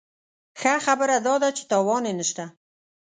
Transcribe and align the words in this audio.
ښه 0.59 0.73
خبره 0.85 1.17
داده 1.27 1.49
چې 1.57 1.63
تاوان 1.71 2.03
یې 2.09 2.13
نه 2.19 2.25
شته. 2.29 2.45